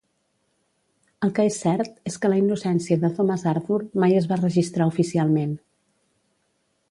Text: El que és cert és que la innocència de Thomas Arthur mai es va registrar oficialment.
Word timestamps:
El 1.25 1.33
que 1.39 1.43
és 1.49 1.57
cert 1.65 1.99
és 2.11 2.15
que 2.23 2.31
la 2.31 2.39
innocència 2.39 2.97
de 3.05 3.13
Thomas 3.19 3.45
Arthur 3.53 3.79
mai 4.05 4.19
es 4.21 4.29
va 4.33 4.41
registrar 4.41 4.87
oficialment. 4.95 5.55